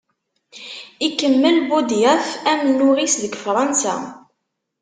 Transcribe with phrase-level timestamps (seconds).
[1.07, 3.95] Ikemmel Budyaf amennuɣ-is deg Fransa.